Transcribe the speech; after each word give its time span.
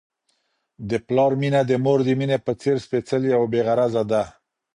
د 0.89 0.91
پلار 1.07 1.31
مینه 1.41 1.61
د 1.69 1.71
مور 1.83 1.99
د 2.05 2.09
مینې 2.19 2.37
په 2.45 2.51
څېر 2.61 2.75
سپیڅلې 2.85 3.31
او 3.37 3.43
بې 3.51 3.61
غرضه 3.67 4.03
ده. 4.11 4.23